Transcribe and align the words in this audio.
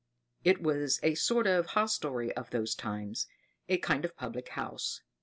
It 0.43 0.63
was 0.63 0.99
a 1.03 1.13
sort 1.13 1.45
of 1.45 1.67
hostelry 1.77 2.31
of 2.35 2.49
those 2.49 2.73
times; 2.73 3.27
a 3.69 3.77
kind 3.77 4.03
of 4.03 4.17
public 4.17 4.47
house. 4.49 5.01